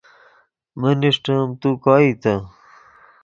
من 0.79 0.99
اݰٹیم 1.07 1.47
تو 1.61 1.69
کوئیتے 1.83 2.33